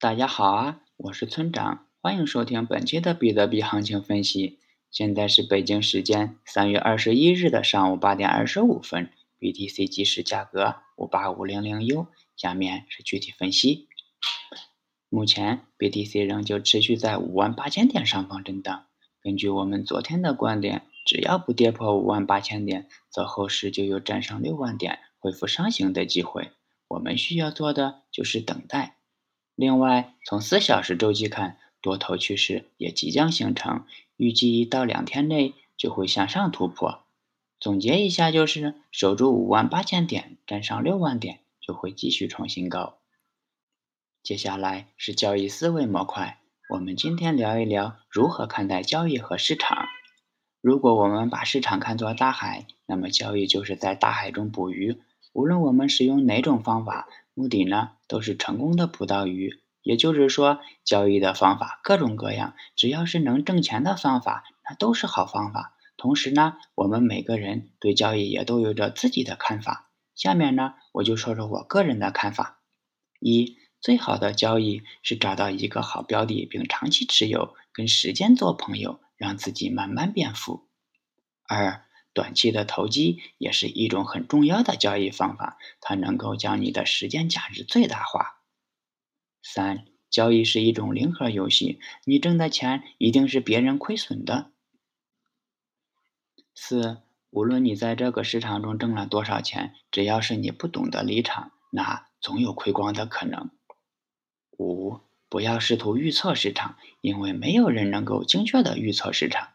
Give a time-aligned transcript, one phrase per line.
[0.00, 4.60] 大家好啊，我是村长，欢迎收听本期的比特币行情分析。
[4.92, 12.06] 现在是北京时间三月二十一日的上午八点二十五分，BTC 即时价格五八五零零 U。
[12.36, 13.88] 下面是具体分析。
[15.08, 18.86] 目前 BTC 仍旧持续在五万八千点上方震荡。
[19.20, 26.52] 根据我们昨天的观点，只要不跌破五万八千点，则后市就有站上六万点、恢复上行的机会。
[26.86, 28.97] 我们需要做的就是等待。
[29.58, 33.84] 另外，从四小时周期看，多头趋势也即将形成，
[34.16, 37.00] 预计一到两天内就会向上突破。
[37.58, 42.98] 总结一下，就是守住五万八千点，站上六万点，就会继续创新高。
[44.22, 46.38] 接下来是交易思维模块，
[46.68, 49.88] 我们今天聊一聊如何看待交易和市场。
[50.60, 55.00] 如果我们把市场看作大海，那么交易就是在大海中捕鱼。
[55.32, 57.08] 无论我们使用哪种方法。
[57.38, 59.60] 目的呢，都是成功的捕到鱼。
[59.82, 65.76] 也就是说，交易的方法各种各样，只要是能挣钱的方法，那都是好方法。
[65.96, 69.92] 同时呢，我们每个人对交易也都有着自己的看法。
[70.16, 72.58] 下面呢，我就说说我个人的看法：
[73.20, 80.66] 一、最好的交易是找到一个好标的，并长期持有，跟时间做朋友，让自己慢慢变富；
[81.46, 81.84] 二、
[82.18, 88.40] 短期的投机也是一种很重要的交易方法，它能够将你的时间价值最大化。
[89.40, 94.50] 三、交易是一种零和游戏，你挣的钱一定是别人亏损的。
[96.56, 103.50] 四、无论你在这个市场中挣了多少钱，只要是你不懂得离场，那总有亏光的可能。
[104.58, 109.50] 五、不要试图预测市场，因为没有人能够精确的预测市场。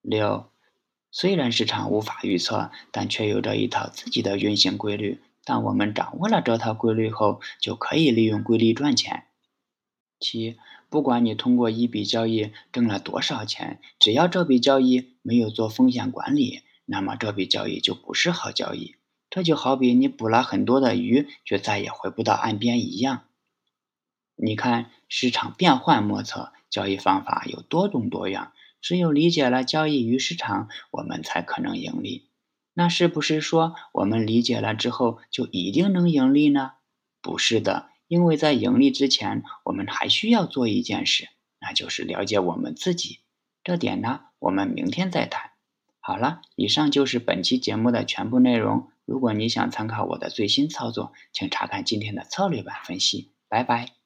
[0.00, 0.51] 六。
[1.14, 5.20] 虽然市场无法预测，但却有着一套自己的运行规律。
[5.44, 9.26] 当我们掌握了这套规律后，就可以利用规律赚钱。
[10.18, 10.56] 七，
[10.88, 18.94] 不管你通过一笔交易挣了多少钱，只要这笔交易没有做风险管理，那么这笔交易就不是好交易。
[19.28, 23.24] 这就好比你捕了很多的鱼，却再也回不到岸边一样。
[24.36, 28.52] 你看，市场变幻莫测，交易方法有多种多样。
[28.82, 32.28] 只有理解了交易与市场，我们才可能盈利。
[32.74, 36.72] 那是不是说我们理解了之后就一定能盈利呢？
[37.22, 41.28] 不是的，因为在盈利之前，我们还需要做一件事，
[41.60, 43.20] 那就是了解我们自己。
[43.62, 45.52] 这点呢，我们明天再谈。
[46.00, 48.88] 好了，以上就是本期节目的全部内容。
[49.04, 53.30] 如果你想参考我的最新操作，请查看今天的策略版分析。
[53.48, 54.01] 拜拜。